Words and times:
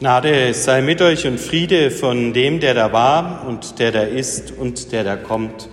Gnade 0.00 0.52
sei 0.54 0.82
mit 0.82 1.00
euch 1.02 1.24
und 1.24 1.38
Friede 1.38 1.92
von 1.92 2.32
dem, 2.32 2.58
der 2.58 2.74
da 2.74 2.92
war 2.92 3.46
und 3.46 3.78
der 3.78 3.92
da 3.92 4.02
ist 4.02 4.50
und 4.50 4.90
der 4.90 5.04
da 5.04 5.14
kommt, 5.14 5.68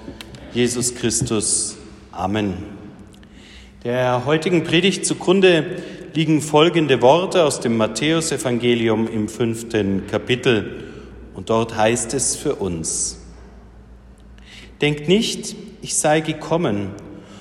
Jesus 0.54 0.94
Christus. 0.94 1.76
Amen. 2.12 2.54
Der 3.84 4.24
heutigen 4.28 4.64
Predigt 4.64 5.08
zugrunde 5.08 5.66
liegen 6.14 6.42
folgende 6.42 7.02
Worte 7.02 7.44
aus 7.44 7.62
dem 7.62 7.78
Matthäusevangelium 7.78 9.08
im 9.08 9.28
fünften 9.28 10.06
Kapitel. 10.06 10.84
Und 11.34 11.50
dort 11.50 11.76
heißt 11.76 12.14
es 12.14 12.36
für 12.36 12.54
uns, 12.56 13.20
Denkt 14.82 15.08
nicht, 15.08 15.56
ich 15.82 15.96
sei 15.96 16.20
gekommen, 16.20 16.92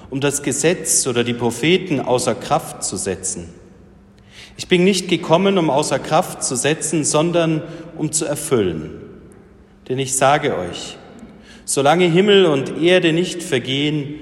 um 0.08 0.22
das 0.22 0.42
Gesetz 0.42 1.06
oder 1.06 1.24
die 1.24 1.34
Propheten 1.34 2.00
außer 2.00 2.34
Kraft 2.34 2.84
zu 2.84 2.96
setzen. 2.96 3.59
Ich 4.56 4.68
bin 4.68 4.84
nicht 4.84 5.08
gekommen, 5.08 5.58
um 5.58 5.70
außer 5.70 5.98
Kraft 5.98 6.42
zu 6.42 6.56
setzen, 6.56 7.04
sondern 7.04 7.62
um 7.96 8.12
zu 8.12 8.24
erfüllen. 8.24 8.90
Denn 9.88 9.98
ich 9.98 10.14
sage 10.16 10.56
euch, 10.56 10.96
solange 11.64 12.04
Himmel 12.04 12.46
und 12.46 12.80
Erde 12.82 13.12
nicht 13.12 13.42
vergehen, 13.42 14.14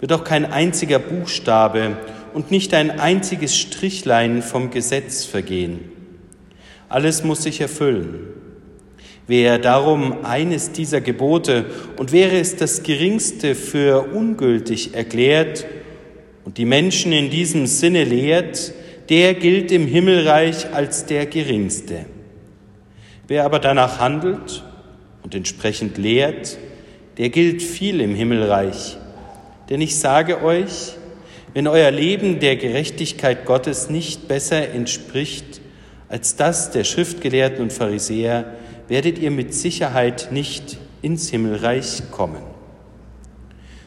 wird 0.00 0.12
auch 0.12 0.24
kein 0.24 0.44
einziger 0.44 0.98
Buchstabe 0.98 1.96
und 2.34 2.50
nicht 2.50 2.74
ein 2.74 2.98
einziges 2.98 3.56
Strichlein 3.56 4.42
vom 4.42 4.70
Gesetz 4.70 5.24
vergehen. 5.24 5.80
Alles 6.88 7.22
muss 7.22 7.42
sich 7.42 7.60
erfüllen. 7.60 8.18
Wer 9.26 9.58
darum 9.58 10.24
eines 10.24 10.72
dieser 10.72 11.00
Gebote 11.00 11.66
und 11.96 12.12
wäre 12.12 12.38
es 12.38 12.56
das 12.56 12.82
geringste 12.82 13.54
für 13.54 14.12
ungültig 14.12 14.94
erklärt 14.94 15.64
und 16.44 16.58
die 16.58 16.64
Menschen 16.64 17.12
in 17.12 17.30
diesem 17.30 17.66
Sinne 17.66 18.02
lehrt, 18.02 18.74
der 19.08 19.34
gilt 19.34 19.72
im 19.72 19.86
Himmelreich 19.86 20.72
als 20.72 21.06
der 21.06 21.26
Geringste. 21.26 22.06
Wer 23.28 23.44
aber 23.44 23.58
danach 23.58 23.98
handelt 23.98 24.64
und 25.22 25.34
entsprechend 25.34 25.98
lehrt, 25.98 26.58
der 27.18 27.30
gilt 27.30 27.62
viel 27.62 28.00
im 28.00 28.14
Himmelreich. 28.14 28.96
Denn 29.70 29.80
ich 29.80 29.98
sage 29.98 30.42
euch, 30.42 30.94
wenn 31.54 31.66
euer 31.66 31.90
Leben 31.90 32.40
der 32.40 32.56
Gerechtigkeit 32.56 33.44
Gottes 33.44 33.90
nicht 33.90 34.28
besser 34.28 34.70
entspricht 34.70 35.60
als 36.08 36.36
das 36.36 36.70
der 36.70 36.84
Schriftgelehrten 36.84 37.62
und 37.62 37.72
Pharisäer, 37.72 38.54
werdet 38.88 39.18
ihr 39.18 39.30
mit 39.30 39.54
Sicherheit 39.54 40.28
nicht 40.30 40.78
ins 41.00 41.30
Himmelreich 41.30 42.02
kommen. 42.10 42.42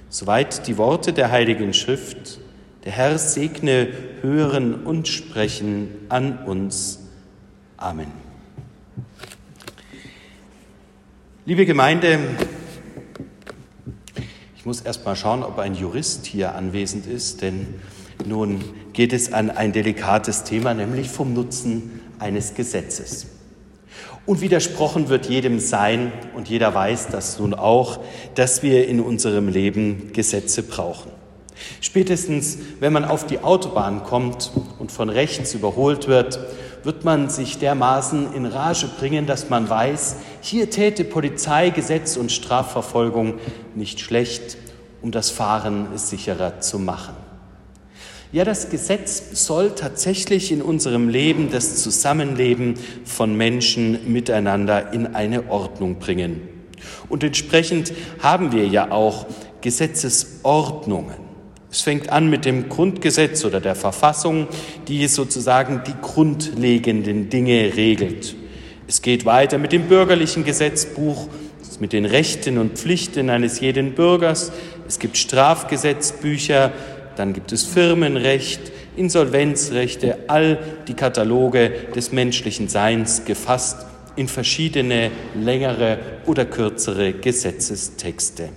Soweit 0.09 0.67
die 0.67 0.77
Worte 0.77 1.13
der 1.13 1.31
Heiligen 1.31 1.73
Schrift. 1.73 2.39
Der 2.85 2.93
Herr 2.93 3.17
segne 3.17 3.87
Hören 4.21 4.85
und 4.85 5.07
Sprechen 5.07 5.89
an 6.07 6.37
uns. 6.45 6.99
Amen. 7.77 8.11
Liebe 11.47 11.65
Gemeinde, 11.65 12.19
ich 14.55 14.67
muss 14.67 14.81
erst 14.81 15.03
mal 15.03 15.15
schauen, 15.15 15.41
ob 15.41 15.57
ein 15.57 15.73
Jurist 15.73 16.27
hier 16.27 16.53
anwesend 16.53 17.07
ist, 17.07 17.41
denn 17.41 17.73
nun 18.23 18.63
geht 18.93 19.13
es 19.13 19.33
an 19.33 19.49
ein 19.49 19.71
delikates 19.71 20.43
Thema, 20.43 20.75
nämlich 20.75 21.09
vom 21.09 21.33
Nutzen 21.33 22.01
eines 22.19 22.53
Gesetzes. 22.53 23.25
Und 24.27 24.41
widersprochen 24.41 25.09
wird 25.09 25.25
jedem 25.25 25.59
sein, 25.59 26.11
und 26.35 26.49
jeder 26.49 26.75
weiß 26.75 27.07
das 27.07 27.39
nun 27.39 27.55
auch, 27.55 27.99
dass 28.35 28.61
wir 28.61 28.87
in 28.87 28.99
unserem 28.99 29.47
Leben 29.47 30.13
Gesetze 30.13 30.61
brauchen. 30.61 31.24
Spätestens, 31.81 32.57
wenn 32.79 32.93
man 32.93 33.05
auf 33.05 33.25
die 33.25 33.39
Autobahn 33.39 34.03
kommt 34.03 34.51
und 34.79 34.91
von 34.91 35.09
rechts 35.09 35.53
überholt 35.53 36.07
wird, 36.07 36.39
wird 36.83 37.03
man 37.03 37.29
sich 37.29 37.57
dermaßen 37.57 38.33
in 38.33 38.45
Rage 38.45 38.87
bringen, 38.99 39.25
dass 39.25 39.49
man 39.49 39.69
weiß, 39.69 40.17
hier 40.41 40.69
täte 40.69 41.03
Polizei, 41.03 41.71
Gesetz 41.71 42.15
und 42.15 42.31
Strafverfolgung 42.31 43.35
nicht 43.73 43.99
schlecht, 43.99 44.57
um 45.01 45.11
das 45.11 45.31
Fahren 45.31 45.87
sicherer 45.95 46.59
zu 46.61 46.77
machen. 46.77 47.15
Ja, 48.31 48.43
das 48.43 48.69
Gesetz 48.69 49.45
soll 49.45 49.71
tatsächlich 49.71 50.51
in 50.51 50.61
unserem 50.61 51.09
Leben 51.09 51.51
das 51.51 51.81
Zusammenleben 51.81 52.75
von 53.05 53.35
Menschen 53.35 54.11
miteinander 54.11 54.93
in 54.93 55.15
eine 55.15 55.49
Ordnung 55.49 55.99
bringen. 55.99 56.41
Und 57.07 57.23
entsprechend 57.23 57.93
haben 58.19 58.51
wir 58.51 58.67
ja 58.67 58.91
auch 58.91 59.25
Gesetzesordnungen. 59.61 61.24
Es 61.75 61.81
fängt 61.81 62.09
an 62.09 62.29
mit 62.29 62.45
dem 62.45 62.69
Grundgesetz 62.69 63.43
oder 63.43 63.59
der 63.59 63.75
Verfassung, 63.75 64.47
die 64.87 65.05
sozusagen 65.09 65.81
die 65.85 65.93
grundlegenden 66.01 67.29
Dinge 67.29 67.75
regelt. 67.75 68.33
Es 68.87 69.01
geht 69.01 69.25
weiter 69.25 69.57
mit 69.57 69.73
dem 69.73 69.89
bürgerlichen 69.89 70.45
Gesetzbuch, 70.45 71.27
mit 71.81 71.91
den 71.91 72.05
Rechten 72.05 72.59
und 72.59 72.77
Pflichten 72.77 73.29
eines 73.29 73.59
jeden 73.59 73.93
Bürgers. 73.93 74.53
Es 74.87 74.99
gibt 74.99 75.17
Strafgesetzbücher, 75.17 76.71
dann 77.17 77.33
gibt 77.33 77.51
es 77.51 77.63
Firmenrecht, 77.63 78.71
Insolvenzrechte, 78.95 80.19
all 80.27 80.59
die 80.87 80.93
Kataloge 80.93 81.71
des 81.93 82.13
menschlichen 82.13 82.69
Seins 82.69 83.25
gefasst 83.25 83.85
in 84.15 84.29
verschiedene 84.29 85.11
längere 85.33 85.99
oder 86.25 86.45
kürzere 86.45 87.11
Gesetzestexte. 87.11 88.47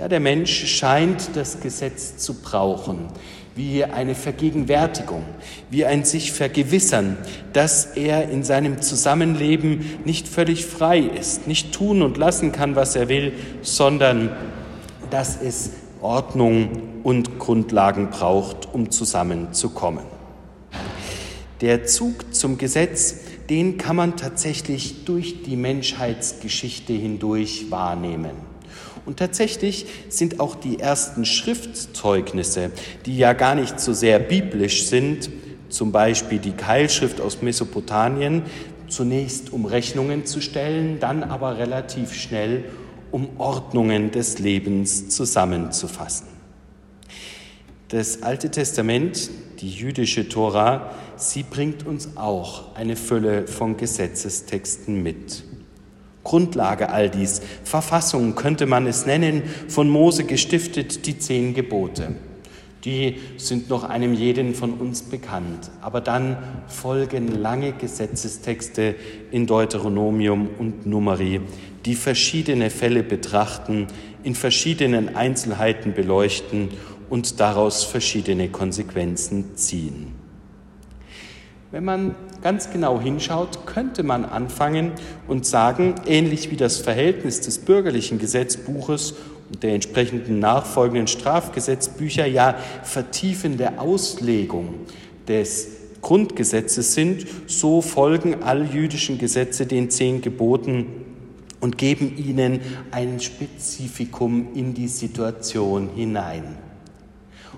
Ja, 0.00 0.08
der 0.08 0.20
Mensch 0.20 0.66
scheint 0.78 1.36
das 1.36 1.60
Gesetz 1.60 2.16
zu 2.16 2.40
brauchen, 2.40 3.08
wie 3.54 3.84
eine 3.84 4.14
Vergegenwärtigung, 4.14 5.22
wie 5.68 5.84
ein 5.84 6.04
sich 6.04 6.32
vergewissern, 6.32 7.18
dass 7.52 7.84
er 7.84 8.30
in 8.30 8.42
seinem 8.42 8.80
Zusammenleben 8.80 9.98
nicht 10.06 10.26
völlig 10.26 10.64
frei 10.64 11.00
ist, 11.00 11.46
nicht 11.46 11.74
tun 11.74 12.00
und 12.00 12.16
lassen 12.16 12.50
kann, 12.50 12.76
was 12.76 12.96
er 12.96 13.10
will, 13.10 13.34
sondern 13.60 14.30
dass 15.10 15.38
es 15.38 15.72
Ordnung 16.00 17.02
und 17.02 17.38
Grundlagen 17.38 18.08
braucht, 18.08 18.72
um 18.72 18.90
zusammenzukommen. 18.90 20.04
Der 21.60 21.84
Zug 21.84 22.34
zum 22.34 22.56
Gesetz, 22.56 23.16
den 23.50 23.76
kann 23.76 23.96
man 23.96 24.16
tatsächlich 24.16 25.04
durch 25.04 25.42
die 25.42 25.56
Menschheitsgeschichte 25.56 26.94
hindurch 26.94 27.70
wahrnehmen. 27.70 28.48
Und 29.06 29.18
tatsächlich 29.18 29.86
sind 30.08 30.40
auch 30.40 30.54
die 30.54 30.78
ersten 30.78 31.24
Schriftzeugnisse, 31.24 32.70
die 33.06 33.16
ja 33.16 33.32
gar 33.32 33.54
nicht 33.54 33.80
so 33.80 33.92
sehr 33.92 34.18
biblisch 34.18 34.86
sind, 34.86 35.30
zum 35.68 35.92
Beispiel 35.92 36.38
die 36.38 36.52
Keilschrift 36.52 37.20
aus 37.20 37.42
Mesopotamien, 37.42 38.42
zunächst 38.88 39.52
um 39.52 39.64
Rechnungen 39.64 40.26
zu 40.26 40.40
stellen, 40.40 40.98
dann 41.00 41.22
aber 41.22 41.58
relativ 41.58 42.12
schnell 42.12 42.64
um 43.10 43.28
Ordnungen 43.38 44.10
des 44.10 44.38
Lebens 44.38 45.08
zusammenzufassen. 45.08 46.26
Das 47.88 48.22
Alte 48.22 48.50
Testament, 48.50 49.30
die 49.60 49.70
jüdische 49.70 50.28
Tora, 50.28 50.92
sie 51.16 51.42
bringt 51.42 51.86
uns 51.86 52.16
auch 52.16 52.76
eine 52.76 52.94
Fülle 52.94 53.46
von 53.46 53.76
Gesetzestexten 53.76 55.02
mit. 55.02 55.42
Grundlage 56.24 56.90
all 56.90 57.08
dies, 57.08 57.40
Verfassung 57.64 58.34
könnte 58.34 58.66
man 58.66 58.86
es 58.86 59.06
nennen, 59.06 59.42
von 59.68 59.88
Mose 59.88 60.24
gestiftet, 60.24 61.06
die 61.06 61.18
zehn 61.18 61.54
Gebote. 61.54 62.14
Die 62.84 63.16
sind 63.36 63.68
noch 63.68 63.84
einem 63.84 64.14
jeden 64.14 64.54
von 64.54 64.72
uns 64.74 65.02
bekannt. 65.02 65.70
Aber 65.82 66.00
dann 66.00 66.38
folgen 66.66 67.28
lange 67.28 67.72
Gesetzestexte 67.72 68.94
in 69.30 69.46
Deuteronomium 69.46 70.48
und 70.58 70.86
Numeri, 70.86 71.40
die 71.84 71.94
verschiedene 71.94 72.70
Fälle 72.70 73.02
betrachten, 73.02 73.86
in 74.22 74.34
verschiedenen 74.34 75.14
Einzelheiten 75.14 75.92
beleuchten 75.92 76.70
und 77.10 77.40
daraus 77.40 77.84
verschiedene 77.84 78.48
Konsequenzen 78.48 79.56
ziehen. 79.56 80.19
Wenn 81.72 81.84
man 81.84 82.16
ganz 82.42 82.70
genau 82.72 83.00
hinschaut, 83.00 83.64
könnte 83.64 84.02
man 84.02 84.24
anfangen 84.24 84.90
und 85.28 85.46
sagen, 85.46 85.94
ähnlich 86.04 86.50
wie 86.50 86.56
das 86.56 86.78
Verhältnis 86.78 87.42
des 87.42 87.58
bürgerlichen 87.58 88.18
Gesetzbuches 88.18 89.14
und 89.52 89.62
der 89.62 89.74
entsprechenden 89.74 90.40
nachfolgenden 90.40 91.06
Strafgesetzbücher 91.06 92.26
ja 92.26 92.56
vertiefende 92.82 93.78
Auslegung 93.78 94.74
des 95.28 95.68
Grundgesetzes 96.02 96.94
sind, 96.94 97.26
so 97.46 97.82
folgen 97.82 98.42
all 98.42 98.64
jüdischen 98.66 99.18
Gesetze 99.18 99.66
den 99.66 99.90
zehn 99.90 100.22
Geboten 100.22 100.86
und 101.60 101.78
geben 101.78 102.16
ihnen 102.16 102.60
ein 102.90 103.20
Spezifikum 103.20 104.48
in 104.54 104.74
die 104.74 104.88
Situation 104.88 105.90
hinein. 105.94 106.69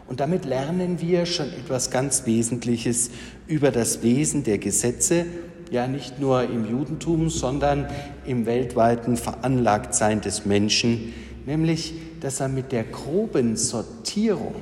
Und 0.07 0.21
damit 0.21 0.45
lernen 0.45 1.01
wir 1.01 1.27
schon 1.27 1.47
etwas 1.47 1.91
ganz 1.91 2.27
Wesentliches 2.27 3.11
über 3.47 3.71
das 3.71 4.03
Wesen 4.03 4.45
der 4.45 4.59
Gesetze, 4.59 5.27
ja 5.71 5.87
nicht 5.87 6.21
nur 6.21 6.43
im 6.43 6.71
Judentum, 6.71 7.31
sondern 7.31 7.87
im 8.27 8.45
weltweiten 8.45 9.17
Veranlagtsein 9.17 10.21
des 10.21 10.45
Menschen, 10.45 11.15
nämlich 11.47 11.95
dass 12.21 12.41
er 12.41 12.49
mit 12.49 12.73
der 12.73 12.85
groben 12.85 13.57
Sortierung 13.57 14.55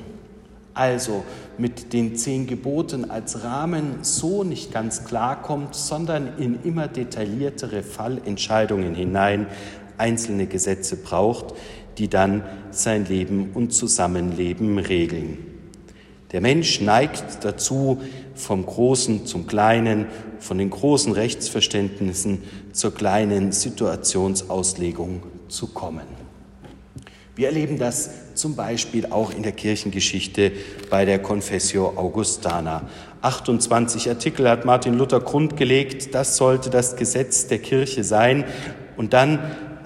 also 0.75 1.25
mit 1.58 1.93
den 1.93 2.16
zehn 2.16 2.46
Geboten 2.46 3.10
als 3.10 3.44
Rahmen 3.44 3.98
so 4.02 4.44
nicht 4.44 4.72
ganz 4.72 5.04
klarkommt, 5.04 5.75
sondern 5.75 6.38
in 6.38 6.60
immer 6.64 6.88
detailliertere 6.88 7.82
Fallentscheidungen 7.82 8.94
hinein 8.94 9.46
einzelne 9.98 10.46
Gesetze 10.46 10.96
braucht, 10.96 11.54
die 11.98 12.08
dann 12.08 12.42
sein 12.70 13.06
Leben 13.06 13.50
und 13.54 13.72
Zusammenleben 13.72 14.78
regeln. 14.78 15.38
Der 16.32 16.40
Mensch 16.40 16.81
neigt 16.81 17.44
dazu, 17.44 18.00
vom 18.34 18.64
Großen 18.64 19.26
zum 19.26 19.46
Kleinen, 19.46 20.06
von 20.38 20.58
den 20.58 20.70
großen 20.70 21.12
Rechtsverständnissen 21.12 22.42
zur 22.72 22.94
kleinen 22.94 23.50
Situationsauslegung 23.52 25.22
zu 25.48 25.66
kommen. 25.69 26.20
Wir 27.34 27.48
erleben 27.48 27.78
das 27.78 28.34
zum 28.34 28.54
Beispiel 28.54 29.06
auch 29.06 29.32
in 29.34 29.43
der 29.43 29.52
Kirchengeschichte 29.52 30.52
bei 30.88 31.04
der 31.04 31.20
Confessio 31.20 31.94
Augustana. 31.96 32.88
28 33.22 34.08
Artikel 34.08 34.48
hat 34.48 34.64
Martin 34.64 34.94
Luther 34.94 35.20
grundgelegt, 35.20 36.14
das 36.14 36.36
sollte 36.36 36.70
das 36.70 36.96
Gesetz 36.96 37.46
der 37.46 37.58
Kirche 37.58 38.04
sein. 38.04 38.44
Und 38.96 39.12
dann 39.14 39.38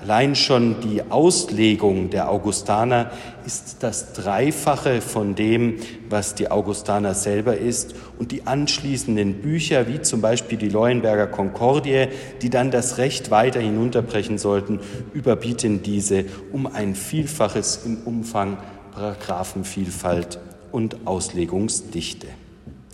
Allein 0.05 0.35
schon 0.37 0.83
die 0.83 1.01
Auslegung 1.11 2.11
der 2.11 2.31
Augustaner 2.31 3.11
ist 3.47 3.83
das 3.83 4.13
Dreifache 4.13 5.01
von 5.01 5.35
dem, 5.35 5.77
was 6.11 6.35
die 6.35 6.51
Augustaner 6.51 7.15
selber 7.15 7.57
ist. 7.57 7.95
Und 8.19 8.31
die 8.31 8.47
anschließenden 8.47 9.41
Bücher, 9.41 9.89
wie 9.89 10.03
zum 10.03 10.21
Beispiel 10.21 10.59
die 10.59 10.69
Leuenberger 10.69 11.27
Konkordie, 11.27 12.09
die 12.43 12.51
dann 12.51 12.71
das 12.71 12.99
Recht 12.99 13.31
weiter 13.31 13.61
hinunterbrechen 13.61 14.37
sollten, 14.37 14.81
überbieten 15.15 15.83
diese 15.83 16.27
um 16.53 16.67
ein 16.67 16.95
Vielfaches 16.95 17.87
im 17.87 17.97
Umfang, 18.05 18.59
Paragraphenvielfalt 18.93 20.39
und 20.71 21.07
Auslegungsdichte. 21.07 22.27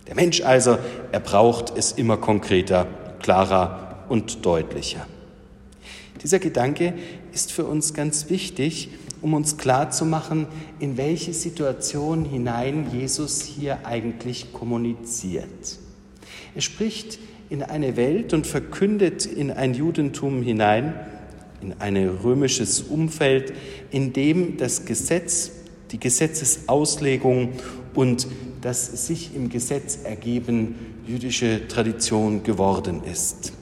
Der 0.07 0.15
Mensch 0.15 0.43
also, 0.43 0.77
er 1.11 1.19
braucht 1.19 1.77
es 1.77 1.91
immer 1.91 2.15
konkreter, 2.15 2.87
klarer 3.19 4.05
und 4.07 4.45
deutlicher. 4.45 5.05
Dieser 6.23 6.39
Gedanke 6.39 6.93
ist 7.33 7.51
für 7.51 7.65
uns 7.65 7.93
ganz 7.93 8.29
wichtig, 8.29 8.89
um 9.21 9.33
uns 9.33 9.57
klarzumachen, 9.57 10.47
in 10.79 10.97
welche 10.97 11.33
Situation 11.33 12.25
hinein 12.25 12.87
Jesus 12.91 13.41
hier 13.41 13.85
eigentlich 13.85 14.53
kommuniziert. 14.53 15.79
Er 16.55 16.61
spricht 16.61 17.19
in 17.49 17.63
eine 17.63 17.97
Welt 17.97 18.33
und 18.33 18.47
verkündet 18.47 19.25
in 19.25 19.51
ein 19.51 19.73
Judentum 19.73 20.41
hinein, 20.41 20.93
in 21.61 21.75
ein 21.79 21.97
römisches 21.97 22.81
Umfeld, 22.81 23.53
in 23.91 24.13
dem 24.13 24.57
das 24.57 24.85
Gesetz, 24.85 25.51
die 25.91 25.99
Gesetzesauslegung 25.99 27.49
und 27.93 28.27
das 28.61 29.07
sich 29.07 29.35
im 29.35 29.49
Gesetz 29.49 29.99
ergeben 30.03 30.75
jüdische 31.05 31.67
Tradition 31.67 32.43
geworden 32.43 33.01
ist. 33.03 33.53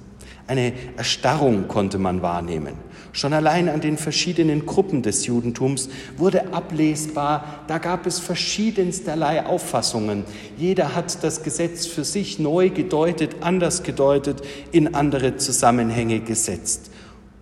Eine 0.49 0.73
Erstarrung 0.97 1.67
konnte 1.67 1.99
man 1.99 2.23
wahrnehmen. 2.23 2.73
Schon 3.11 3.33
allein 3.33 3.69
an 3.69 3.81
den 3.81 3.97
verschiedenen 3.97 4.65
Gruppen 4.65 5.03
des 5.03 5.27
Judentums 5.27 5.89
wurde 6.17 6.53
ablesbar, 6.53 7.65
da 7.67 7.77
gab 7.77 8.07
es 8.07 8.17
verschiedensterlei 8.17 9.45
Auffassungen. 9.45 10.23
Jeder 10.57 10.95
hat 10.95 11.23
das 11.23 11.43
Gesetz 11.43 11.85
für 11.85 12.03
sich 12.03 12.39
neu 12.39 12.71
gedeutet, 12.71 13.35
anders 13.41 13.83
gedeutet, 13.83 14.41
in 14.71 14.95
andere 14.95 15.37
Zusammenhänge 15.37 16.19
gesetzt. 16.21 16.89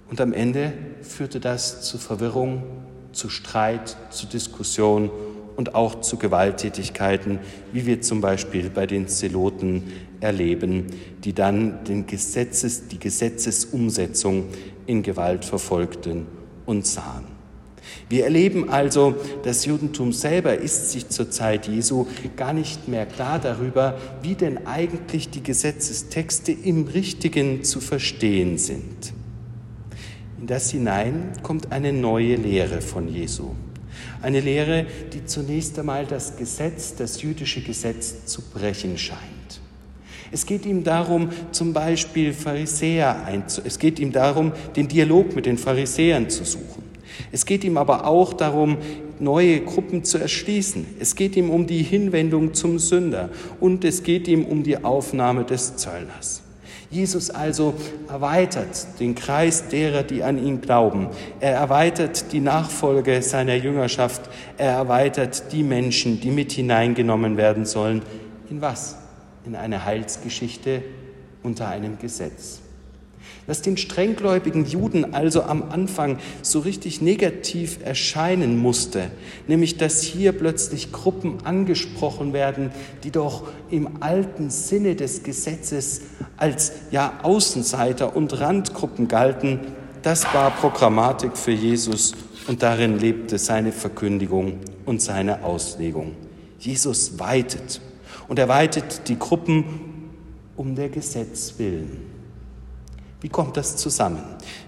Und 0.10 0.20
am 0.20 0.34
Ende 0.34 0.74
führte 1.02 1.40
das 1.40 1.84
zu 1.84 1.98
Verwirrung, 1.98 2.64
zu 3.14 3.30
Streit, 3.30 3.96
zu 4.10 4.26
Diskussion 4.26 5.12
und 5.58 5.76
auch 5.76 6.02
zu 6.02 6.18
Gewalttätigkeiten, 6.18 7.40
wie 7.74 7.86
wir 7.86 8.02
zum 8.02 8.22
Beispiel 8.22 8.70
bei 8.70 8.86
den 8.86 9.08
Zeloten 9.10 9.92
erleben, 10.22 10.86
die 11.24 11.34
dann 11.34 11.84
den 11.84 12.06
Gesetzes, 12.06 12.88
die 12.88 13.00
Gesetzesumsetzung 13.00 14.46
in 14.86 15.04
Gewalt 15.04 15.44
verfolgten 15.44 16.28
und 16.66 16.86
sahen. 16.86 17.26
Wir 18.10 18.26
erleben 18.26 18.70
also, 18.70 19.16
das 19.44 19.66
Judentum 19.66 20.14
selber 20.14 20.56
ist 20.56 20.92
sich 20.92 21.10
zur 21.10 21.30
Zeit 21.32 21.68
Jesu 21.68 22.06
gar 22.36 22.54
nicht 22.54 22.88
mehr 22.88 23.06
klar 23.06 23.40
darüber, 23.40 23.98
wie 24.22 24.36
denn 24.36 24.66
eigentlich 24.68 25.30
die 25.30 25.44
Gesetzestexte 25.44 26.52
im 26.52 26.88
Richtigen 26.88 27.64
zu 27.64 27.82
verstehen 27.82 28.58
sind. 28.58 29.14
In 30.40 30.48
das 30.48 30.70
hinein 30.72 31.34
kommt 31.44 31.72
eine 31.72 31.92
neue 31.92 32.36
Lehre 32.36 32.82
von 32.82 33.08
Jesu. 33.08 33.52
Eine 34.22 34.40
Lehre, 34.40 34.86
die 35.14 35.26
zunächst 35.26 35.78
einmal 35.78 36.06
das 36.06 36.38
Gesetz, 36.38 36.96
das 36.96 37.22
jüdische 37.22 37.62
Gesetz 37.62 38.26
zu 38.26 38.42
brechen 38.42 38.98
scheint. 38.98 39.62
Es 40.32 40.46
geht 40.46 40.66
ihm 40.66 40.84
darum, 40.84 41.30
zum 41.52 41.74
Beispiel 41.74 42.34
Pharisäer 42.34 43.26
einzu 43.26 43.62
es 43.64 43.80
geht 43.80 44.00
ihm 44.00 44.12
darum, 44.12 44.52
den 44.76 44.88
Dialog 44.88 45.36
mit 45.36 45.46
den 45.46 45.58
Pharisäern 45.58 46.30
zu 46.30 46.44
suchen. 46.44 46.84
Es 47.32 47.46
geht 47.46 47.64
ihm 47.64 47.78
aber 47.78 48.06
auch 48.06 48.34
darum, 48.34 48.78
neue 49.20 49.62
Gruppen 49.62 50.04
zu 50.04 50.18
erschließen. 50.18 50.86
Es 51.00 51.16
geht 51.16 51.36
ihm 51.36 51.50
um 51.50 51.66
die 51.66 51.82
Hinwendung 51.82 52.54
zum 52.54 52.80
Sünder 52.80 53.30
und 53.60 53.84
es 53.86 54.04
geht 54.04 54.28
ihm 54.28 54.46
um 54.46 54.64
die 54.64 54.84
Aufnahme 54.84 55.44
des 55.44 55.78
Zöllners. 55.78 56.44
Jesus 56.90 57.30
also 57.30 57.74
erweitert 58.08 59.00
den 59.00 59.14
Kreis 59.14 59.68
derer, 59.68 60.04
die 60.04 60.24
an 60.24 60.44
ihn 60.44 60.62
glauben. 60.62 61.10
Er 61.40 61.54
erweitert 61.54 62.32
die 62.32 62.40
Nachfolge 62.40 63.22
seiner 63.22 63.56
Jüngerschaft. 63.56 64.22
Er 64.58 64.72
erweitert 64.72 65.52
die 65.52 65.64
Menschen, 65.64 66.22
die 66.22 66.32
mit 66.32 66.54
hineingenommen 66.54 67.36
werden 67.36 67.66
sollen. 67.66 68.04
In 68.50 68.62
was? 68.62 68.98
In 69.46 69.56
eine 69.56 69.84
Heilsgeschichte 69.84 70.82
unter 71.44 71.68
einem 71.68 72.00
Gesetz. 72.00 72.62
Was 73.46 73.62
den 73.62 73.78
strenggläubigen 73.78 74.66
Juden 74.66 75.14
also 75.14 75.44
am 75.44 75.64
Anfang 75.70 76.20
so 76.42 76.60
richtig 76.60 77.02
negativ 77.02 77.80
erscheinen 77.84 78.58
musste, 78.58 79.10
nämlich 79.48 79.78
dass 79.78 80.02
hier 80.02 80.34
plötzlich 80.34 80.92
Gruppen 80.92 81.46
angesprochen 81.46 82.34
werden, 82.34 82.72
die 83.04 83.12
doch 83.12 83.48
im 83.72 84.02
alten 84.02 84.50
Sinne 84.50 84.96
des 84.96 85.24
Gesetzes 85.24 86.02
als 86.36 86.74
ja 86.92 87.20
Außenseiter 87.24 88.16
und 88.16 88.38
Randgruppen 88.40 89.08
galten, 89.08 89.60
das 90.02 90.26
war 90.34 90.52
Programmatik 90.52 91.38
für 91.38 91.52
Jesus 91.52 92.14
und 92.48 92.64
darin 92.64 93.00
lebte 93.00 93.38
seine 93.38 93.72
Verkündigung 93.72 94.60
und 94.86 95.02
seine 95.02 95.44
Auslegung. 95.44 96.16
Jesus 96.60 97.20
weitet 97.20 97.82
und 98.28 98.40
er 98.40 98.48
weitet 98.48 99.08
die 99.08 99.20
Gruppen 99.20 99.66
um 100.56 100.76
der 100.76 100.90
Gesetz 100.90 101.54
willen. 101.58 102.17
Wie 103.20 103.30
kommt 103.30 103.58
das 103.58 103.78
zusammen? 103.78 104.22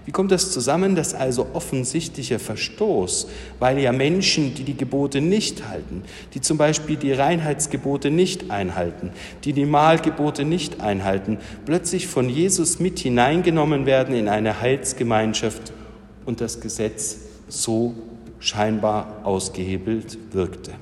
Wie 0.06 0.10
kommt 0.10 0.32
das 0.32 0.50
zusammen, 0.50 0.96
dass 0.96 1.14
also 1.14 1.46
offensichtlicher 1.52 2.40
Verstoß, 2.40 3.28
weil 3.60 3.78
ja 3.78 3.92
Menschen, 3.92 4.54
die 4.54 4.64
die 4.64 4.76
Gebote 4.76 5.20
nicht 5.20 5.68
halten, 5.68 6.02
die 6.34 6.40
zum 6.40 6.58
Beispiel 6.58 6.96
die 6.96 7.12
Reinheitsgebote 7.12 8.10
nicht 8.10 8.50
einhalten, 8.50 9.10
die 9.44 9.52
die 9.52 9.66
Mahlgebote 9.66 10.44
nicht 10.44 10.80
einhalten, 10.80 11.38
plötzlich 11.64 12.08
von 12.08 12.28
Jesus 12.28 12.80
mit 12.80 12.98
hineingenommen 12.98 13.86
werden 13.86 14.16
in 14.16 14.26
eine 14.26 14.60
Heilsgemeinschaft 14.60 15.72
und 16.26 16.40
das 16.40 16.60
Gesetz 16.60 17.18
so 17.46 17.94
scheinbar 18.40 19.20
ausgehebelt 19.22 20.18
wirkte? 20.32 20.72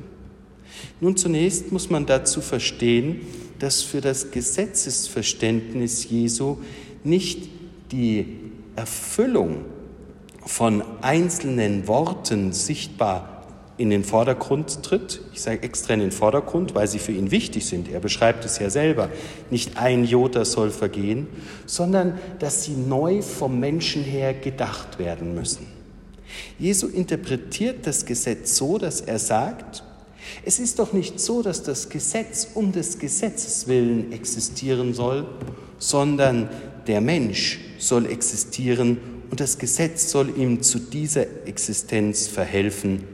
Nun 1.00 1.18
zunächst 1.18 1.70
muss 1.70 1.90
man 1.90 2.06
dazu 2.06 2.40
verstehen, 2.40 3.20
dass 3.58 3.82
für 3.82 4.00
das 4.00 4.30
Gesetzesverständnis 4.30 6.08
Jesu 6.08 6.58
nicht 7.04 7.57
die 7.90 8.36
Erfüllung 8.76 9.64
von 10.44 10.82
einzelnen 11.02 11.88
Worten 11.88 12.52
sichtbar 12.52 13.38
in 13.76 13.90
den 13.90 14.02
Vordergrund 14.02 14.82
tritt. 14.82 15.20
Ich 15.32 15.40
sage 15.40 15.62
extra 15.62 15.94
in 15.94 16.00
den 16.00 16.10
Vordergrund, 16.10 16.74
weil 16.74 16.88
sie 16.88 16.98
für 16.98 17.12
ihn 17.12 17.30
wichtig 17.30 17.64
sind. 17.64 17.88
Er 17.90 18.00
beschreibt 18.00 18.44
es 18.44 18.58
ja 18.58 18.70
selber. 18.70 19.08
Nicht 19.50 19.76
ein 19.76 20.04
Jota 20.04 20.44
soll 20.44 20.70
vergehen, 20.70 21.28
sondern 21.64 22.18
dass 22.40 22.64
sie 22.64 22.72
neu 22.72 23.22
vom 23.22 23.60
Menschen 23.60 24.02
her 24.02 24.34
gedacht 24.34 24.98
werden 24.98 25.34
müssen. 25.34 25.66
Jesu 26.58 26.88
interpretiert 26.88 27.86
das 27.86 28.04
Gesetz 28.04 28.56
so, 28.56 28.78
dass 28.78 29.00
er 29.00 29.18
sagt, 29.18 29.84
es 30.44 30.58
ist 30.58 30.78
doch 30.78 30.92
nicht 30.92 31.20
so, 31.20 31.42
dass 31.42 31.62
das 31.62 31.88
Gesetz 31.88 32.48
um 32.54 32.72
des 32.72 32.98
Gesetzes 32.98 33.68
willen 33.68 34.12
existieren 34.12 34.92
soll, 34.92 35.26
sondern 35.78 36.50
der 36.86 37.00
Mensch 37.00 37.60
soll 37.78 38.06
existieren 38.06 38.98
und 39.30 39.40
das 39.40 39.58
Gesetz 39.58 40.10
soll 40.10 40.32
ihm 40.36 40.62
zu 40.62 40.78
dieser 40.78 41.46
Existenz 41.46 42.26
verhelfen 42.26 43.04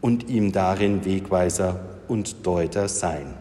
und 0.00 0.28
ihm 0.28 0.52
darin 0.52 1.04
Wegweiser 1.04 1.80
und 2.08 2.46
Deuter 2.46 2.88
sein. 2.88 3.34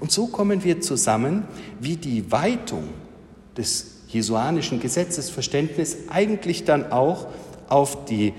Und 0.00 0.10
so 0.10 0.26
kommen 0.26 0.64
wir 0.64 0.80
zusammen, 0.80 1.44
wie 1.80 1.96
die 1.96 2.30
Weitung 2.30 2.84
des 3.56 3.92
jesuanischen 4.08 4.80
Gesetzesverständnisses 4.80 6.08
eigentlich 6.08 6.64
dann 6.64 6.92
auch 6.92 7.26
auf 7.68 8.04
die 8.04 8.34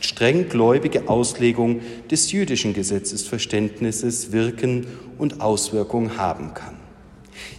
strenggläubige 0.00 1.08
Auslegung 1.08 1.80
des 2.10 2.32
jüdischen 2.32 2.74
Gesetzesverständnisses 2.74 4.32
wirken 4.32 4.86
und 5.18 5.40
Auswirkungen 5.40 6.18
haben 6.18 6.54
kann. 6.54 6.74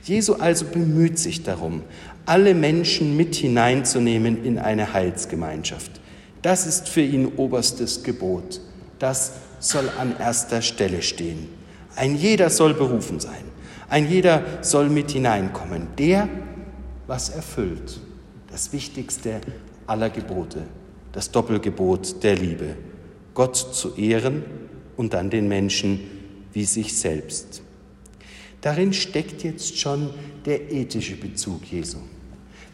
Jesu 0.04 0.36
also 0.36 0.66
bemüht 0.66 1.20
sich 1.20 1.44
darum, 1.44 1.84
alle 2.30 2.54
Menschen 2.54 3.18
mit 3.18 3.34
hineinzunehmen 3.34 4.46
in 4.46 4.60
eine 4.60 4.94
Heilsgemeinschaft. 4.94 6.00
Das 6.44 6.68
ist 6.68 6.88
für 6.88 7.02
ihn 7.02 7.26
oberstes 7.38 8.04
Gebot. 8.04 8.62
Das 9.00 9.32
soll 9.60 9.90
an 9.98 10.16
erster 10.20 10.62
Stelle 10.62 11.02
stehen. 11.02 11.50
Ein 11.96 12.16
jeder 12.16 12.52
soll 12.52 12.76
berufen 12.76 13.20
sein. 13.20 13.44
Ein 13.90 14.08
jeder 14.08 14.44
soll 14.62 14.90
mit 14.90 15.10
hineinkommen. 15.10 15.88
Der, 15.98 16.30
was 17.08 17.30
erfüllt. 17.30 18.00
Das 18.52 18.74
Wichtigste 18.74 19.42
aller 19.88 20.12
Gebote. 20.12 20.66
Das 21.12 21.32
Doppelgebot 21.32 22.22
der 22.22 22.36
Liebe. 22.36 22.76
Gott 23.34 23.58
zu 23.58 23.96
ehren 23.96 24.44
und 24.98 25.14
dann 25.14 25.32
den 25.32 25.48
Menschen 25.48 26.02
wie 26.54 26.66
sich 26.66 26.96
selbst. 26.96 27.64
Darin 28.62 28.94
steckt 28.94 29.44
jetzt 29.44 29.80
schon 29.80 30.12
der 30.46 30.72
ethische 30.72 31.16
Bezug 31.16 31.66
Jesu. 31.66 31.98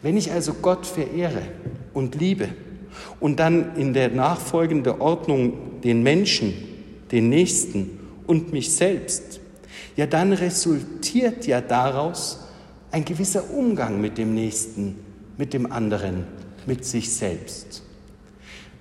Wenn 0.06 0.16
ich 0.16 0.30
also 0.30 0.54
Gott 0.54 0.86
verehre 0.86 1.42
und 1.92 2.14
liebe 2.14 2.50
und 3.18 3.40
dann 3.40 3.74
in 3.74 3.92
der 3.92 4.08
nachfolgenden 4.08 5.00
Ordnung 5.00 5.80
den 5.82 6.04
Menschen, 6.04 6.54
den 7.10 7.28
Nächsten 7.28 7.98
und 8.24 8.52
mich 8.52 8.72
selbst, 8.72 9.40
ja 9.96 10.06
dann 10.06 10.32
resultiert 10.32 11.48
ja 11.48 11.60
daraus 11.60 12.46
ein 12.92 13.04
gewisser 13.04 13.50
Umgang 13.50 14.00
mit 14.00 14.16
dem 14.16 14.32
Nächsten, 14.32 14.94
mit 15.38 15.52
dem 15.52 15.72
anderen, 15.72 16.22
mit 16.66 16.84
sich 16.84 17.12
selbst. 17.12 17.82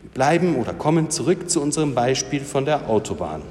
Wir 0.04 0.12
bleiben 0.12 0.58
oder 0.58 0.74
kommen 0.74 1.10
zurück 1.10 1.50
zu 1.50 1.60
unserem 1.60 1.96
Beispiel 1.96 2.42
von 2.42 2.66
der 2.66 2.88
Autobahn. 2.88 3.42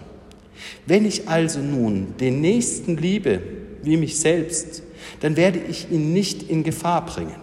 Wenn 0.87 1.05
ich 1.07 1.29
also 1.29 1.59
nun 1.59 2.15
den 2.21 2.41
Nächsten 2.41 2.97
liebe 2.97 3.43
wie 3.83 3.97
mich 3.97 4.21
selbst, 4.21 4.85
dann 5.19 5.37
werde 5.37 5.59
ich 5.59 5.91
ihn 5.91 6.13
nicht 6.13 6.49
in 6.49 6.63
Gefahr 6.63 7.05
bringen. 7.05 7.43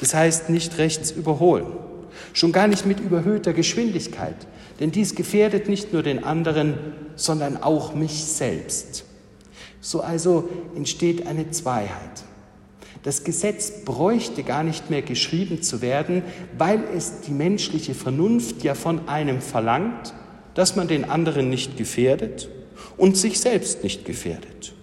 Das 0.00 0.14
heißt 0.14 0.50
nicht 0.50 0.78
rechts 0.78 1.10
überholen, 1.10 1.66
schon 2.32 2.52
gar 2.52 2.68
nicht 2.68 2.86
mit 2.86 3.00
überhöhter 3.00 3.52
Geschwindigkeit, 3.52 4.36
denn 4.80 4.90
dies 4.90 5.14
gefährdet 5.14 5.68
nicht 5.68 5.92
nur 5.92 6.02
den 6.02 6.24
anderen, 6.24 6.74
sondern 7.16 7.56
auch 7.56 7.94
mich 7.94 8.24
selbst. 8.24 9.04
So 9.80 10.00
also 10.00 10.48
entsteht 10.74 11.26
eine 11.26 11.50
Zweiheit. 11.50 12.24
Das 13.02 13.24
Gesetz 13.24 13.84
bräuchte 13.84 14.42
gar 14.42 14.64
nicht 14.64 14.90
mehr 14.90 15.02
geschrieben 15.02 15.62
zu 15.62 15.80
werden, 15.80 16.22
weil 16.56 16.82
es 16.96 17.20
die 17.20 17.30
menschliche 17.30 17.94
Vernunft 17.94 18.64
ja 18.64 18.74
von 18.74 19.08
einem 19.08 19.40
verlangt, 19.40 20.14
dass 20.54 20.74
man 20.74 20.88
den 20.88 21.04
anderen 21.04 21.48
nicht 21.48 21.76
gefährdet 21.76 22.48
und 22.96 23.16
sich 23.16 23.40
selbst 23.40 23.84
nicht 23.84 24.04
gefährdet. 24.04 24.74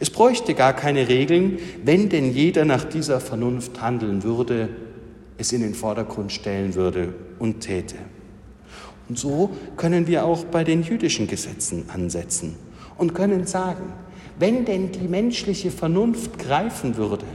Es 0.00 0.10
bräuchte 0.10 0.54
gar 0.54 0.72
keine 0.72 1.08
Regeln, 1.08 1.58
wenn 1.84 2.08
denn 2.08 2.32
jeder 2.32 2.64
nach 2.64 2.84
dieser 2.84 3.20
Vernunft 3.20 3.80
handeln 3.80 4.22
würde, 4.22 4.68
es 5.38 5.52
in 5.52 5.62
den 5.62 5.74
Vordergrund 5.74 6.32
stellen 6.32 6.74
würde 6.74 7.14
und 7.38 7.60
täte. 7.60 7.96
Und 9.08 9.18
so 9.18 9.50
können 9.76 10.06
wir 10.06 10.24
auch 10.24 10.44
bei 10.44 10.64
den 10.64 10.82
jüdischen 10.82 11.26
Gesetzen 11.26 11.84
ansetzen 11.92 12.56
und 12.96 13.14
können 13.14 13.46
sagen, 13.46 13.92
wenn 14.38 14.64
denn 14.64 14.92
die 14.92 15.08
menschliche 15.08 15.70
Vernunft 15.70 16.38
greifen 16.38 16.96
würde, 16.96 17.26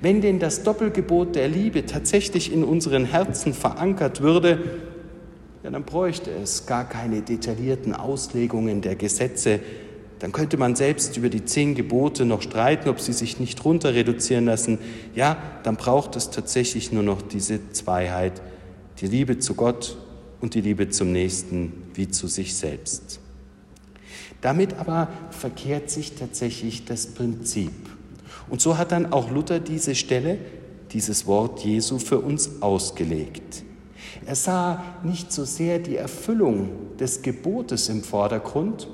wenn 0.00 0.20
denn 0.20 0.38
das 0.38 0.62
Doppelgebot 0.62 1.36
der 1.36 1.48
Liebe 1.48 1.86
tatsächlich 1.86 2.52
in 2.52 2.64
unseren 2.64 3.04
Herzen 3.04 3.54
verankert 3.54 4.20
würde, 4.20 4.58
ja, 5.62 5.70
dann 5.70 5.84
bräuchte 5.84 6.30
es 6.30 6.66
gar 6.66 6.88
keine 6.88 7.22
detaillierten 7.22 7.94
Auslegungen 7.94 8.82
der 8.82 8.96
Gesetze, 8.96 9.60
dann 10.24 10.32
könnte 10.32 10.56
man 10.56 10.74
selbst 10.74 11.18
über 11.18 11.28
die 11.28 11.44
zehn 11.44 11.74
Gebote 11.74 12.24
noch 12.24 12.40
streiten, 12.40 12.88
ob 12.88 12.98
sie 12.98 13.12
sich 13.12 13.40
nicht 13.40 13.62
runter 13.62 13.92
reduzieren 13.92 14.46
lassen. 14.46 14.78
Ja, 15.14 15.36
dann 15.64 15.76
braucht 15.76 16.16
es 16.16 16.30
tatsächlich 16.30 16.92
nur 16.92 17.02
noch 17.02 17.20
diese 17.20 17.72
Zweiheit, 17.72 18.40
die 19.02 19.06
Liebe 19.06 19.38
zu 19.38 19.52
Gott 19.52 19.98
und 20.40 20.54
die 20.54 20.62
Liebe 20.62 20.88
zum 20.88 21.12
Nächsten 21.12 21.74
wie 21.92 22.08
zu 22.08 22.26
sich 22.26 22.54
selbst. 22.54 23.20
Damit 24.40 24.78
aber 24.78 25.08
verkehrt 25.28 25.90
sich 25.90 26.14
tatsächlich 26.14 26.86
das 26.86 27.08
Prinzip. 27.08 27.74
Und 28.48 28.62
so 28.62 28.78
hat 28.78 28.92
dann 28.92 29.12
auch 29.12 29.30
Luther 29.30 29.60
diese 29.60 29.94
Stelle, 29.94 30.38
dieses 30.92 31.26
Wort 31.26 31.62
Jesu 31.66 31.98
für 31.98 32.20
uns 32.20 32.62
ausgelegt. 32.62 33.62
Er 34.24 34.36
sah 34.36 34.82
nicht 35.02 35.30
so 35.32 35.44
sehr 35.44 35.80
die 35.80 35.96
Erfüllung 35.96 36.70
des 36.98 37.20
Gebotes 37.20 37.90
im 37.90 38.02
Vordergrund, 38.02 38.88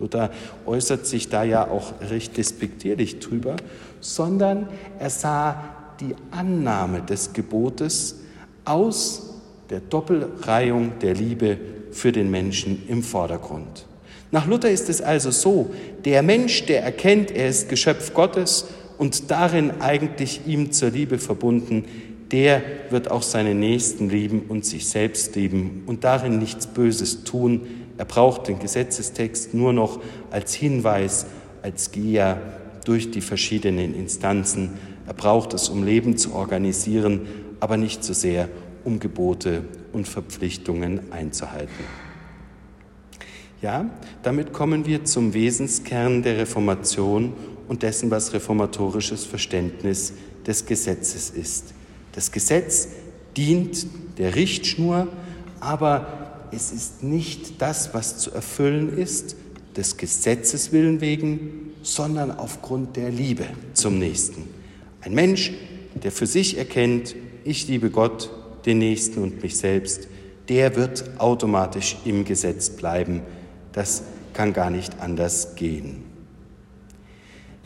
Luther 0.00 0.30
äußert 0.66 1.06
sich 1.06 1.28
da 1.28 1.44
ja 1.44 1.68
auch 1.68 1.92
recht 2.10 2.36
despektierlich 2.36 3.20
drüber, 3.20 3.56
sondern 4.00 4.68
er 4.98 5.10
sah 5.10 5.76
die 6.00 6.14
Annahme 6.30 7.02
des 7.02 7.32
Gebotes 7.32 8.16
aus 8.64 9.34
der 9.68 9.80
Doppelreihung 9.80 10.98
der 11.00 11.14
Liebe 11.14 11.58
für 11.92 12.12
den 12.12 12.30
Menschen 12.30 12.82
im 12.88 13.02
Vordergrund. 13.02 13.86
Nach 14.32 14.46
Luther 14.46 14.70
ist 14.70 14.88
es 14.88 15.02
also 15.02 15.30
so, 15.30 15.70
der 16.04 16.22
Mensch, 16.22 16.66
der 16.66 16.82
erkennt, 16.82 17.30
er 17.30 17.48
ist 17.48 17.68
Geschöpf 17.68 18.14
Gottes 18.14 18.66
und 18.96 19.30
darin 19.30 19.80
eigentlich 19.80 20.42
ihm 20.46 20.72
zur 20.72 20.90
Liebe 20.90 21.18
verbunden, 21.18 21.84
der 22.30 22.62
wird 22.90 23.10
auch 23.10 23.22
seine 23.22 23.54
Nächsten 23.54 24.08
lieben 24.08 24.42
und 24.48 24.64
sich 24.64 24.88
selbst 24.88 25.34
lieben 25.34 25.82
und 25.86 26.04
darin 26.04 26.38
nichts 26.38 26.68
Böses 26.68 27.24
tun, 27.24 27.62
er 28.00 28.06
braucht 28.06 28.48
den 28.48 28.58
Gesetzestext 28.58 29.52
nur 29.52 29.74
noch 29.74 30.00
als 30.30 30.54
Hinweis, 30.54 31.26
als 31.60 31.92
Geher 31.92 32.40
durch 32.86 33.10
die 33.10 33.20
verschiedenen 33.20 33.94
Instanzen. 33.94 34.70
Er 35.06 35.12
braucht 35.12 35.52
es, 35.52 35.68
um 35.68 35.84
Leben 35.84 36.16
zu 36.16 36.32
organisieren, 36.32 37.26
aber 37.60 37.76
nicht 37.76 38.02
so 38.02 38.14
sehr, 38.14 38.48
um 38.84 39.00
Gebote 39.00 39.64
und 39.92 40.08
Verpflichtungen 40.08 41.12
einzuhalten. 41.12 41.84
Ja, 43.60 43.90
damit 44.22 44.54
kommen 44.54 44.86
wir 44.86 45.04
zum 45.04 45.34
Wesenskern 45.34 46.22
der 46.22 46.38
Reformation 46.38 47.34
und 47.68 47.82
dessen, 47.82 48.10
was 48.10 48.32
reformatorisches 48.32 49.26
Verständnis 49.26 50.14
des 50.46 50.64
Gesetzes 50.64 51.28
ist. 51.28 51.74
Das 52.12 52.32
Gesetz 52.32 52.88
dient 53.36 53.86
der 54.16 54.36
Richtschnur, 54.36 55.08
aber 55.60 56.29
es 56.52 56.72
ist 56.72 57.02
nicht 57.02 57.60
das, 57.60 57.94
was 57.94 58.18
zu 58.18 58.30
erfüllen 58.32 58.96
ist, 58.96 59.36
des 59.76 59.96
Gesetzes 59.96 60.72
willen 60.72 61.00
wegen, 61.00 61.72
sondern 61.82 62.30
aufgrund 62.30 62.96
der 62.96 63.10
Liebe 63.10 63.46
zum 63.74 63.98
Nächsten. 63.98 64.48
Ein 65.00 65.14
Mensch, 65.14 65.52
der 65.94 66.12
für 66.12 66.26
sich 66.26 66.58
erkennt, 66.58 67.14
ich 67.44 67.68
liebe 67.68 67.90
Gott, 67.90 68.30
den 68.66 68.78
Nächsten 68.78 69.22
und 69.22 69.42
mich 69.42 69.56
selbst, 69.56 70.08
der 70.48 70.76
wird 70.76 71.18
automatisch 71.18 71.96
im 72.04 72.24
Gesetz 72.24 72.70
bleiben. 72.70 73.22
Das 73.72 74.02
kann 74.34 74.52
gar 74.52 74.70
nicht 74.70 75.00
anders 75.00 75.54
gehen. 75.54 76.04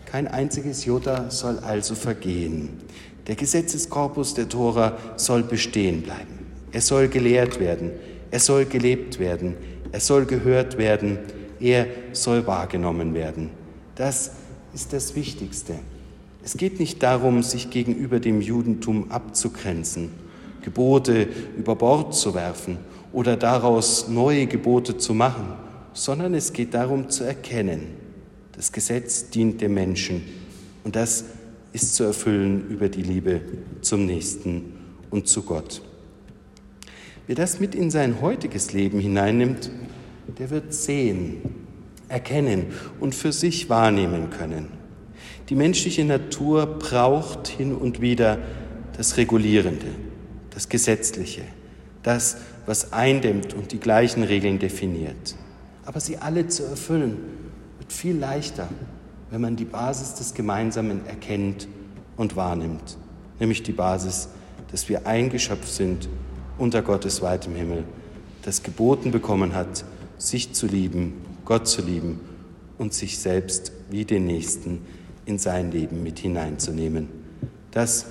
Kein 0.05 0.29
einziges 0.29 0.85
Jota 0.85 1.31
soll 1.31 1.59
also 1.59 1.95
vergehen. 1.95 2.69
Der 3.26 3.35
Gesetzeskorpus 3.35 4.35
der 4.35 4.49
Tora 4.49 4.97
soll 5.17 5.43
bestehen 5.43 6.03
bleiben. 6.03 6.47
Er 6.73 6.83
soll 6.83 7.09
gelehrt 7.09 7.59
werden. 7.59 7.91
Er 8.31 8.40
soll 8.40 8.64
gelebt 8.64 9.19
werden, 9.19 9.54
er 9.93 10.00
soll 10.00 10.25
gehört 10.25 10.78
werden, 10.78 11.19
er 11.61 11.87
soll 12.12 12.47
wahrgenommen 12.47 13.14
werden. 13.14 13.50
Das 13.95 14.33
ist 14.75 14.93
das 14.93 15.14
Wichtigste. 15.14 15.75
Es 16.45 16.57
geht 16.57 16.78
nicht 16.78 17.02
darum, 17.02 17.43
sich 17.43 17.71
gegenüber 17.71 18.21
dem 18.21 18.40
Judentum 18.40 19.11
abzugrenzen, 19.11 20.11
Gebote 20.62 21.28
über 21.57 21.75
Bord 21.76 22.14
zu 22.14 22.35
werfen 22.35 22.78
oder 23.12 23.37
daraus 23.37 24.09
neue 24.09 24.47
Gebote 24.47 24.99
zu 24.99 25.14
machen, 25.14 25.54
sondern 25.95 26.35
es 26.35 26.52
geht 26.52 26.75
darum 26.75 27.09
zu 27.09 27.25
erkennen, 27.25 27.95
das 28.52 28.73
Gesetz 28.73 29.31
dient 29.31 29.61
dem 29.61 29.75
Menschen 29.75 30.23
und 30.83 30.97
das 30.97 31.25
ist 31.73 31.95
zu 31.95 32.04
erfüllen 32.04 32.69
über 32.69 32.88
die 32.88 33.02
Liebe 33.02 33.40
zum 33.81 34.07
Nächsten 34.07 34.75
und 35.11 35.28
zu 35.28 35.43
Gott. 35.43 35.83
Wer 37.26 37.37
das 37.37 37.59
mit 37.59 37.75
in 37.75 37.90
sein 37.90 38.21
heutiges 38.21 38.73
Leben 38.73 39.00
hineinnimmt, 39.00 39.71
der 40.38 40.50
wird 40.50 40.75
sehen, 40.75 41.38
erkennen 42.09 42.66
und 43.00 43.14
für 43.14 43.33
sich 43.33 43.71
wahrnehmen 43.71 44.28
können. 44.28 44.69
Die 45.49 45.54
menschliche 45.54 46.04
Natur 46.04 46.66
braucht 46.66 47.49
hin 47.49 47.75
und 47.75 48.02
wieder 48.02 48.38
das 48.97 49.16
Regulierende, 49.16 49.87
das 50.50 50.69
Gesetzliche, 50.69 51.43
das, 52.02 52.37
was 52.66 52.93
eindämmt 52.93 53.54
und 53.54 53.73
die 53.73 53.81
gleichen 53.81 54.23
Regeln 54.23 54.59
definiert. 54.59 55.35
Aber 55.87 56.00
sie 56.00 56.19
alle 56.19 56.47
zu 56.49 56.64
erfüllen, 56.64 57.16
wird 57.78 57.93
viel 57.93 58.16
leichter, 58.16 58.69
wenn 59.31 59.40
man 59.40 59.57
die 59.57 59.64
Basis 59.64 60.14
des 60.14 60.35
Gemeinsamen 60.35 61.07
erkennt 61.07 61.69
und 62.19 62.37
wahrnimmt, 62.37 62.99
nämlich 63.40 63.62
die 63.62 63.73
Basis, 63.73 64.28
dass 64.71 64.88
wir 64.90 65.07
ein 65.07 65.31
Geschöpf 65.31 65.66
sind 65.69 66.09
unter 66.58 66.82
Gottes 66.82 67.23
weitem 67.23 67.54
Himmel, 67.54 67.84
das 68.42 68.62
geboten 68.62 69.11
bekommen 69.11 69.54
hat, 69.54 69.84
sich 70.18 70.52
zu 70.52 70.66
lieben, 70.66 71.14
Gott 71.44 71.66
zu 71.66 71.82
lieben 71.82 72.20
und 72.78 72.94
sich 72.94 73.18
selbst 73.18 73.73
wie 73.90 74.04
den 74.04 74.26
Nächsten 74.26 74.82
in 75.26 75.38
sein 75.38 75.70
Leben 75.70 76.02
mit 76.02 76.18
hineinzunehmen. 76.18 77.08
Das 77.70 78.06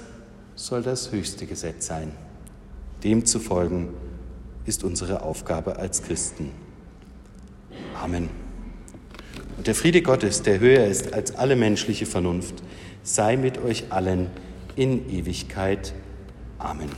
soll 0.55 0.83
das 0.83 1.11
höchste 1.11 1.45
Gesetz 1.45 1.87
sein. 1.87 2.11
Dem 3.03 3.25
zu 3.25 3.39
folgen 3.39 3.89
ist 4.65 4.83
unsere 4.83 5.23
Aufgabe 5.23 5.77
als 5.77 6.03
Christen. 6.03 6.51
Amen. 8.01 8.29
Und 9.57 9.67
der 9.67 9.75
Friede 9.75 10.01
Gottes, 10.01 10.41
der 10.41 10.59
höher 10.59 10.85
ist 10.85 11.13
als 11.13 11.35
alle 11.35 11.55
menschliche 11.55 12.05
Vernunft, 12.05 12.55
sei 13.03 13.37
mit 13.37 13.57
euch 13.57 13.85
allen 13.91 14.27
in 14.75 15.09
Ewigkeit. 15.09 15.93
Amen. 16.57 16.89